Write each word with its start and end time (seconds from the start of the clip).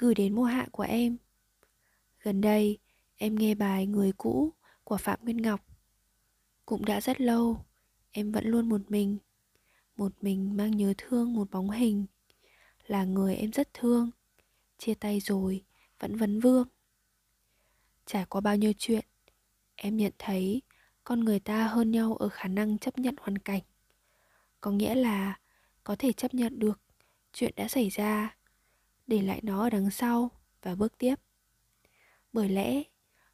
Gửi 0.00 0.14
đến 0.14 0.34
mùa 0.34 0.44
hạ 0.44 0.66
của 0.72 0.82
em. 0.82 1.16
Gần 2.20 2.40
đây, 2.40 2.78
em 3.16 3.34
nghe 3.34 3.54
bài 3.54 3.86
Người 3.86 4.12
cũ 4.12 4.52
của 4.84 4.96
Phạm 4.96 5.18
Nguyên 5.22 5.36
Ngọc. 5.36 5.60
Cũng 6.66 6.84
đã 6.84 7.00
rất 7.00 7.20
lâu, 7.20 7.64
Em 8.10 8.32
vẫn 8.32 8.46
luôn 8.46 8.68
một 8.68 8.80
mình. 8.88 9.18
Một 9.96 10.12
mình 10.20 10.56
mang 10.56 10.76
nhớ 10.76 10.94
thương 10.98 11.34
một 11.34 11.50
bóng 11.50 11.70
hình. 11.70 12.06
Là 12.86 13.04
người 13.04 13.36
em 13.36 13.52
rất 13.52 13.74
thương, 13.74 14.10
Chia 14.78 14.94
tay 14.94 15.20
rồi 15.20 15.64
Vẫn 15.98 16.16
vấn 16.16 16.40
vương. 16.40 16.68
Trải 18.06 18.24
qua 18.24 18.40
bao 18.40 18.56
nhiêu 18.56 18.72
chuyện, 18.78 19.04
Em 19.76 19.96
nhận 19.96 20.12
thấy 20.18 20.62
Con 21.04 21.20
người 21.20 21.40
ta 21.40 21.66
hơn 21.66 21.90
nhau 21.90 22.14
ở 22.14 22.28
khả 22.28 22.48
năng 22.48 22.78
chấp 22.78 22.98
nhận 22.98 23.14
hoàn 23.20 23.38
cảnh. 23.38 23.62
Có 24.60 24.70
nghĩa 24.70 24.94
là 24.94 25.38
có 25.84 25.96
thể 25.98 26.12
chấp 26.12 26.34
nhận 26.34 26.58
được 26.58 26.80
chuyện 27.32 27.52
đã 27.56 27.68
xảy 27.68 27.88
ra 27.88 28.36
để 29.10 29.22
lại 29.22 29.40
nó 29.42 29.62
ở 29.62 29.70
đằng 29.70 29.90
sau 29.90 30.30
và 30.62 30.74
bước 30.74 30.98
tiếp. 30.98 31.14
Bởi 32.32 32.48
lẽ, 32.48 32.82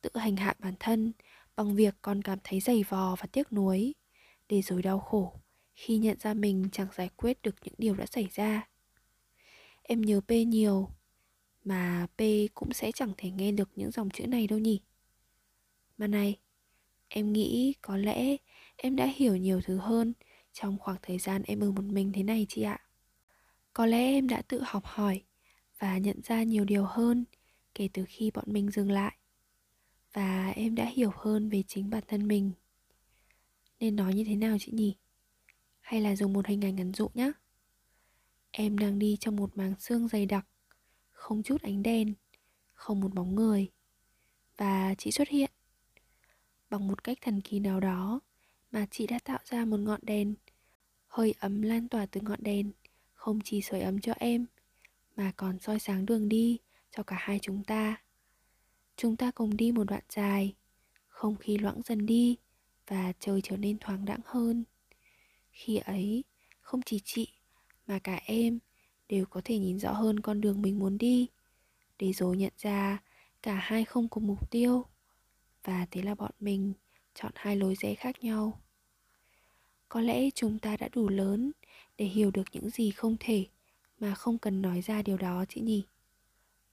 tự 0.00 0.10
hành 0.14 0.36
hạ 0.36 0.54
bản 0.58 0.74
thân 0.80 1.12
bằng 1.56 1.74
việc 1.74 1.94
còn 2.02 2.22
cảm 2.22 2.38
thấy 2.44 2.60
dày 2.60 2.84
vò 2.88 3.16
và 3.16 3.26
tiếc 3.32 3.52
nuối, 3.52 3.94
để 4.48 4.62
rồi 4.62 4.82
đau 4.82 4.98
khổ 4.98 5.40
khi 5.74 5.98
nhận 5.98 6.18
ra 6.20 6.34
mình 6.34 6.68
chẳng 6.72 6.88
giải 6.96 7.10
quyết 7.16 7.42
được 7.42 7.54
những 7.64 7.74
điều 7.78 7.94
đã 7.94 8.06
xảy 8.06 8.28
ra. 8.34 8.68
Em 9.82 10.00
nhớ 10.00 10.20
p 10.20 10.30
nhiều, 10.30 10.88
mà 11.64 12.06
p 12.16 12.20
cũng 12.54 12.72
sẽ 12.72 12.92
chẳng 12.92 13.12
thể 13.16 13.30
nghe 13.30 13.52
được 13.52 13.70
những 13.76 13.90
dòng 13.90 14.10
chữ 14.10 14.26
này 14.26 14.46
đâu 14.46 14.58
nhỉ. 14.58 14.80
Mà 15.98 16.06
này, 16.06 16.38
em 17.08 17.32
nghĩ 17.32 17.74
có 17.82 17.96
lẽ 17.96 18.36
em 18.76 18.96
đã 18.96 19.06
hiểu 19.16 19.36
nhiều 19.36 19.60
thứ 19.64 19.76
hơn 19.76 20.12
trong 20.52 20.78
khoảng 20.78 20.98
thời 21.02 21.18
gian 21.18 21.42
em 21.42 21.60
ở 21.60 21.70
một 21.70 21.84
mình 21.84 22.12
thế 22.12 22.22
này 22.22 22.46
chị 22.48 22.62
ạ. 22.62 22.80
Có 23.72 23.86
lẽ 23.86 23.98
em 23.98 24.28
đã 24.28 24.42
tự 24.42 24.62
học 24.66 24.84
hỏi 24.86 25.22
và 25.78 25.98
nhận 25.98 26.20
ra 26.22 26.42
nhiều 26.42 26.64
điều 26.64 26.84
hơn 26.84 27.24
kể 27.74 27.88
từ 27.92 28.04
khi 28.08 28.30
bọn 28.30 28.44
mình 28.46 28.70
dừng 28.70 28.90
lại. 28.90 29.16
Và 30.12 30.48
em 30.48 30.74
đã 30.74 30.84
hiểu 30.84 31.10
hơn 31.16 31.48
về 31.48 31.62
chính 31.66 31.90
bản 31.90 32.02
thân 32.08 32.28
mình. 32.28 32.52
Nên 33.80 33.96
nói 33.96 34.14
như 34.14 34.24
thế 34.24 34.36
nào 34.36 34.56
chị 34.60 34.72
nhỉ? 34.72 34.96
Hay 35.80 36.00
là 36.00 36.16
dùng 36.16 36.32
một 36.32 36.46
hình 36.46 36.64
ảnh 36.64 36.76
ẩn 36.76 36.94
dụ 36.94 37.08
nhé 37.14 37.32
em 38.50 38.78
đang 38.78 38.98
đi 38.98 39.16
trong 39.20 39.36
một 39.36 39.56
màng 39.56 39.74
xương 39.78 40.08
dày 40.08 40.26
đặc, 40.26 40.46
không 41.10 41.42
chút 41.42 41.62
ánh 41.62 41.82
đèn, 41.82 42.14
không 42.74 43.00
một 43.00 43.14
bóng 43.14 43.34
người. 43.34 43.68
Và 44.56 44.94
chị 44.98 45.10
xuất 45.10 45.28
hiện. 45.28 45.50
Bằng 46.70 46.88
một 46.88 47.04
cách 47.04 47.18
thần 47.20 47.40
kỳ 47.40 47.60
nào 47.60 47.80
đó 47.80 48.20
mà 48.70 48.86
chị 48.90 49.06
đã 49.06 49.18
tạo 49.24 49.38
ra 49.44 49.64
một 49.64 49.80
ngọn 49.80 50.00
đèn, 50.02 50.34
hơi 51.06 51.34
ấm 51.38 51.62
lan 51.62 51.88
tỏa 51.88 52.06
từ 52.06 52.20
ngọn 52.20 52.42
đèn, 52.42 52.72
không 53.14 53.38
chỉ 53.44 53.62
sưởi 53.62 53.80
ấm 53.80 54.00
cho 54.00 54.12
em 54.12 54.46
mà 55.18 55.32
còn 55.36 55.58
soi 55.58 55.78
sáng 55.78 56.06
đường 56.06 56.28
đi 56.28 56.58
cho 56.96 57.02
cả 57.02 57.16
hai 57.20 57.38
chúng 57.42 57.64
ta. 57.64 58.02
Chúng 58.96 59.16
ta 59.16 59.30
cùng 59.30 59.56
đi 59.56 59.72
một 59.72 59.84
đoạn 59.84 60.02
dài, 60.08 60.54
không 61.08 61.36
khí 61.36 61.58
loãng 61.58 61.82
dần 61.82 62.06
đi 62.06 62.36
và 62.86 63.12
trời 63.20 63.40
trở 63.42 63.56
nên 63.56 63.78
thoáng 63.78 64.04
đãng 64.04 64.20
hơn. 64.24 64.64
Khi 65.50 65.76
ấy, 65.76 66.24
không 66.60 66.80
chỉ 66.82 67.00
chị 67.04 67.28
mà 67.86 67.98
cả 67.98 68.20
em 68.24 68.58
đều 69.08 69.26
có 69.26 69.40
thể 69.44 69.58
nhìn 69.58 69.78
rõ 69.78 69.92
hơn 69.92 70.20
con 70.20 70.40
đường 70.40 70.62
mình 70.62 70.78
muốn 70.78 70.98
đi 70.98 71.26
để 71.98 72.12
rồi 72.12 72.36
nhận 72.36 72.52
ra 72.58 73.02
cả 73.42 73.54
hai 73.54 73.84
không 73.84 74.08
cùng 74.08 74.26
mục 74.26 74.50
tiêu 74.50 74.84
và 75.64 75.86
thế 75.90 76.02
là 76.02 76.14
bọn 76.14 76.32
mình 76.40 76.72
chọn 77.14 77.32
hai 77.34 77.56
lối 77.56 77.74
rẽ 77.74 77.94
khác 77.94 78.24
nhau. 78.24 78.60
Có 79.88 80.00
lẽ 80.00 80.30
chúng 80.34 80.58
ta 80.58 80.76
đã 80.76 80.88
đủ 80.92 81.08
lớn 81.08 81.52
để 81.96 82.04
hiểu 82.04 82.30
được 82.30 82.44
những 82.52 82.70
gì 82.70 82.90
không 82.90 83.16
thể 83.20 83.46
mà 84.00 84.14
không 84.14 84.38
cần 84.38 84.62
nói 84.62 84.80
ra 84.80 85.02
điều 85.02 85.16
đó, 85.16 85.44
chị 85.48 85.60
nhỉ? 85.60 85.86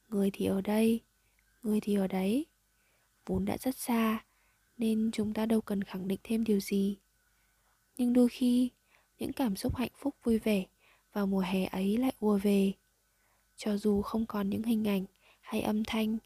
Người 0.09 0.29
thì 0.33 0.45
ở 0.45 0.61
đây, 0.61 1.01
người 1.63 1.79
thì 1.81 1.95
ở 1.95 2.07
đấy. 2.07 2.45
Vốn 3.25 3.45
đã 3.45 3.57
rất 3.57 3.75
xa, 3.75 4.23
nên 4.77 5.09
chúng 5.13 5.33
ta 5.33 5.45
đâu 5.45 5.61
cần 5.61 5.83
khẳng 5.83 6.07
định 6.07 6.19
thêm 6.23 6.43
điều 6.43 6.59
gì. 6.59 6.97
Nhưng 7.97 8.13
đôi 8.13 8.29
khi, 8.29 8.69
những 9.19 9.33
cảm 9.33 9.55
xúc 9.55 9.75
hạnh 9.75 9.91
phúc 9.97 10.15
vui 10.23 10.39
vẻ 10.39 10.65
vào 11.13 11.27
mùa 11.27 11.39
hè 11.39 11.65
ấy 11.65 11.97
lại 11.97 12.13
ùa 12.19 12.37
về. 12.37 12.73
Cho 13.57 13.77
dù 13.77 14.01
không 14.01 14.25
còn 14.25 14.49
những 14.49 14.63
hình 14.63 14.87
ảnh 14.87 15.05
hay 15.41 15.61
âm 15.61 15.83
thanh, 15.83 16.17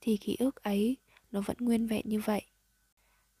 thì 0.00 0.16
ký 0.16 0.36
ức 0.38 0.62
ấy 0.62 0.96
nó 1.32 1.40
vẫn 1.40 1.56
nguyên 1.60 1.86
vẹn 1.86 2.02
như 2.04 2.20
vậy. 2.20 2.42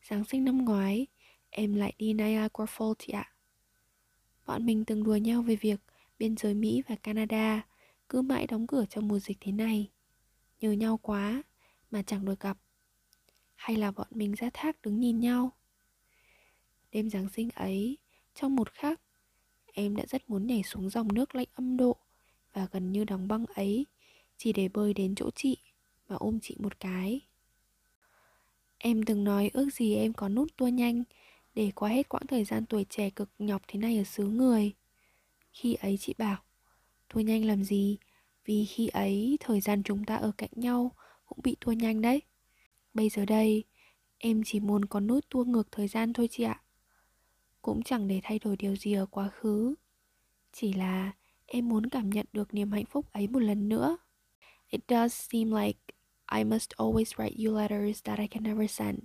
Giáng 0.08 0.24
sinh 0.24 0.44
năm 0.44 0.64
ngoái, 0.64 1.06
em 1.50 1.74
lại 1.74 1.92
đi 1.98 2.12
Niagara 2.12 2.48
Falls 2.48 2.94
chị 2.98 3.12
ạ. 3.12 3.32
Bọn 4.46 4.66
mình 4.66 4.84
từng 4.84 5.04
đùa 5.04 5.16
nhau 5.16 5.42
về 5.42 5.56
việc 5.56 5.80
biên 6.18 6.36
giới 6.36 6.54
Mỹ 6.54 6.82
và 6.88 6.96
Canada 6.96 7.66
cứ 8.08 8.22
mãi 8.22 8.46
đóng 8.46 8.66
cửa 8.66 8.84
trong 8.90 9.08
mùa 9.08 9.18
dịch 9.18 9.36
thế 9.40 9.52
này. 9.52 9.90
Nhớ 10.60 10.72
nhau 10.72 10.96
quá 11.02 11.42
mà 11.90 12.02
chẳng 12.02 12.24
được 12.24 12.40
gặp. 12.40 12.58
Hay 13.54 13.76
là 13.76 13.90
bọn 13.90 14.06
mình 14.10 14.34
ra 14.34 14.50
thác 14.54 14.82
đứng 14.82 15.00
nhìn 15.00 15.20
nhau. 15.20 15.50
Đêm 16.92 17.10
Giáng 17.10 17.28
sinh 17.28 17.48
ấy, 17.54 17.98
trong 18.34 18.56
một 18.56 18.72
khắc, 18.72 19.00
em 19.72 19.96
đã 19.96 20.04
rất 20.06 20.30
muốn 20.30 20.46
nhảy 20.46 20.62
xuống 20.62 20.90
dòng 20.90 21.08
nước 21.14 21.34
lạnh 21.34 21.48
âm 21.54 21.76
độ 21.76 21.96
và 22.52 22.68
gần 22.72 22.92
như 22.92 23.04
đóng 23.04 23.28
băng 23.28 23.46
ấy 23.46 23.86
chỉ 24.36 24.52
để 24.52 24.68
bơi 24.68 24.94
đến 24.94 25.14
chỗ 25.14 25.30
chị 25.34 25.56
và 26.06 26.16
ôm 26.16 26.38
chị 26.42 26.56
một 26.58 26.80
cái. 26.80 27.20
Em 28.78 29.02
từng 29.02 29.24
nói 29.24 29.50
ước 29.52 29.70
gì 29.72 29.94
em 29.94 30.12
có 30.12 30.28
nút 30.28 30.56
tua 30.56 30.68
nhanh 30.68 31.04
để 31.54 31.72
qua 31.74 31.88
hết 31.90 32.08
quãng 32.08 32.26
thời 32.26 32.44
gian 32.44 32.66
tuổi 32.66 32.86
trẻ 32.88 33.10
cực 33.10 33.30
nhọc 33.38 33.62
thế 33.68 33.78
này 33.78 33.98
ở 33.98 34.04
xứ 34.04 34.24
người. 34.26 34.72
Khi 35.54 35.74
ấy 35.74 35.96
chị 36.00 36.14
bảo, 36.18 36.36
thua 37.08 37.20
nhanh 37.20 37.44
làm 37.44 37.64
gì, 37.64 37.98
vì 38.44 38.64
khi 38.64 38.88
ấy 38.88 39.36
thời 39.40 39.60
gian 39.60 39.82
chúng 39.82 40.04
ta 40.04 40.16
ở 40.16 40.32
cạnh 40.38 40.50
nhau 40.54 40.92
cũng 41.26 41.38
bị 41.42 41.56
thua 41.60 41.72
nhanh 41.72 42.02
đấy. 42.02 42.22
Bây 42.94 43.08
giờ 43.08 43.24
đây, 43.24 43.64
em 44.18 44.42
chỉ 44.46 44.60
muốn 44.60 44.84
có 44.84 45.00
nút 45.00 45.24
tua 45.30 45.44
ngược 45.44 45.72
thời 45.72 45.88
gian 45.88 46.12
thôi 46.12 46.28
chị 46.30 46.44
ạ. 46.44 46.60
Cũng 47.62 47.82
chẳng 47.82 48.08
để 48.08 48.20
thay 48.22 48.38
đổi 48.38 48.56
điều 48.56 48.76
gì 48.76 48.92
ở 48.92 49.06
quá 49.06 49.28
khứ. 49.28 49.74
Chỉ 50.52 50.72
là 50.72 51.12
em 51.46 51.68
muốn 51.68 51.86
cảm 51.86 52.10
nhận 52.10 52.26
được 52.32 52.54
niềm 52.54 52.72
hạnh 52.72 52.86
phúc 52.86 53.12
ấy 53.12 53.28
một 53.28 53.40
lần 53.40 53.68
nữa. 53.68 53.96
It 54.68 54.80
does 54.88 55.12
seem 55.12 55.50
like 55.50 55.78
I 56.36 56.44
must 56.44 56.70
always 56.70 57.04
write 57.04 57.46
you 57.46 57.58
letters 57.58 58.02
that 58.04 58.18
I 58.18 58.26
can 58.26 58.42
never 58.42 58.70
send. 58.70 58.98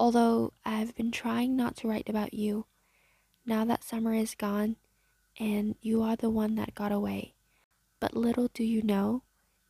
although 0.00 0.52
I've 0.64 0.94
been 0.94 1.10
trying 1.10 1.56
not 1.56 1.76
to 1.76 1.88
write 1.88 2.08
about 2.08 2.34
you. 2.34 2.66
Now 3.46 3.64
that 3.64 3.84
summer 3.84 4.14
is 4.14 4.34
gone, 4.34 4.76
and 5.38 5.74
you 5.80 6.02
are 6.02 6.16
the 6.16 6.30
one 6.30 6.54
that 6.56 6.74
got 6.74 6.92
away. 6.92 7.34
But 8.00 8.16
little 8.16 8.48
do 8.54 8.64
you 8.64 8.82
know, 8.82 9.22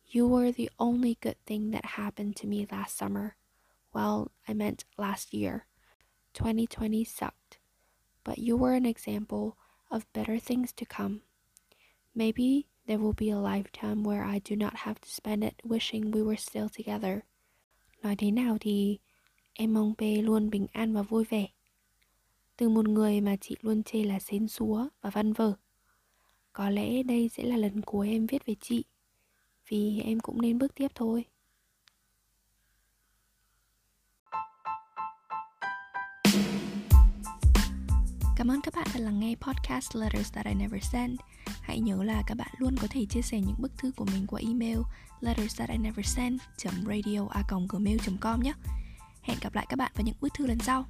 you 0.07 0.27
were 0.27 0.51
the 0.51 0.69
only 0.79 1.17
good 1.21 1.37
thing 1.45 1.71
that 1.71 1.85
happened 1.85 2.35
to 2.37 2.47
me 2.47 2.67
last 2.71 2.97
summer. 2.97 3.35
Well, 3.93 4.31
I 4.47 4.53
meant 4.53 4.85
last 4.97 5.33
year. 5.33 5.65
2020 6.33 7.05
sucked, 7.05 7.59
but 8.23 8.37
you 8.37 8.57
were 8.57 8.73
an 8.73 8.85
example 8.85 9.57
of 9.89 10.11
better 10.11 10.37
things 10.37 10.73
to 10.73 10.85
come. 10.85 11.21
Maybe 12.13 12.67
there 12.87 12.99
will 12.99 13.13
be 13.13 13.29
a 13.29 13.37
lifetime 13.37 14.03
where 14.03 14.23
I 14.23 14.39
do 14.39 14.55
not 14.55 14.75
have 14.77 14.99
to 14.99 15.09
spend 15.09 15.43
it 15.43 15.61
wishing 15.63 16.11
we 16.11 16.21
were 16.21 16.37
still 16.37 16.69
together. 16.69 17.23
Nói 18.03 18.15
thế 18.15 18.31
nào 18.31 18.57
thì 18.59 18.99
Em 19.53 19.73
mong 19.73 19.95
P 19.95 20.01
luôn 20.23 20.49
bình 20.49 20.67
an 20.71 20.93
và 20.93 21.01
vui 21.01 21.23
vẻ 21.23 21.47
Từ 22.57 22.69
một 22.69 22.87
người 22.87 23.21
mà 23.21 23.35
chị 23.41 23.55
luôn 23.61 23.83
chê 23.83 24.03
là 24.03 24.19
xến 24.19 24.47
xúa 24.47 24.87
và 25.01 25.09
văn 25.09 25.33
vở 25.33 25.53
Có 26.53 26.69
lẽ 26.69 27.03
đây 27.03 27.29
sẽ 27.29 27.43
là 27.43 27.57
lần 27.57 27.81
cuối 27.81 28.09
em 28.09 28.25
viết 28.25 28.45
về 28.45 28.55
chị, 28.61 28.83
vì 29.69 30.01
em 30.05 30.19
cũng 30.19 30.41
nên 30.41 30.57
bước 30.57 30.75
tiếp 30.75 30.91
thôi 30.95 31.25
Cảm 38.37 38.51
ơn 38.51 38.61
các 38.61 38.73
bạn 38.75 38.87
đã 38.93 38.99
lắng 38.99 39.19
nghe 39.19 39.35
podcast 39.35 39.95
Letters 39.95 40.33
That 40.33 40.45
I 40.45 40.53
Never 40.53 40.83
send 40.83 41.19
Hãy 41.61 41.79
nhớ 41.79 42.03
là 42.03 42.23
các 42.27 42.35
bạn 42.35 42.49
luôn 42.57 42.75
có 42.81 42.87
thể 42.89 43.05
chia 43.09 43.21
sẻ 43.21 43.39
những 43.39 43.55
bức 43.59 43.77
thư 43.77 43.91
của 43.95 44.05
mình 44.05 44.27
qua 44.27 44.41
email 44.47 44.79
letters 45.21 45.59
that 45.59 45.69
I 45.69 45.77
never 45.77 46.05
sent 46.05 46.41
radio 46.85 47.27
com 48.21 48.43
nhé. 48.43 48.53
Hẹn 49.21 49.37
gặp 49.41 49.55
lại 49.55 49.65
các 49.69 49.75
bạn 49.75 49.91
vào 49.95 50.05
những 50.05 50.15
bức 50.21 50.33
thư 50.33 50.47
lần 50.47 50.59
sau. 50.59 50.85